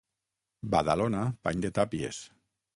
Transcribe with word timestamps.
Badalona, 0.75 1.21
pany 1.47 1.63
de 1.67 1.73
tàpies. 1.79 2.25